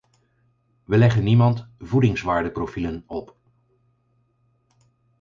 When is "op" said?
3.07-3.35